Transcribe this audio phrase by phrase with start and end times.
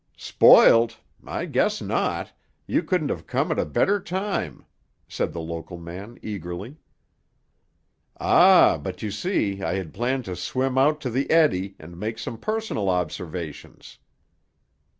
[0.17, 0.99] "Spoilt?
[1.27, 2.31] I guess not.
[2.65, 4.65] You couldn't have come at a better time,"
[5.07, 6.77] said the local man eagerly.
[8.19, 12.17] "Ah, but you see, I had planned to swim out to the eddy, and make
[12.17, 13.99] some personal observations."